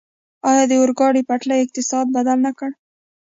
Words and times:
آیا 0.49 0.63
د 0.67 0.71
اورګاډي 0.79 1.21
پټلۍ 1.29 1.59
اقتصاد 1.61 2.05
بدل 2.15 2.37
نه 2.45 2.51
کړ؟ 2.57 2.69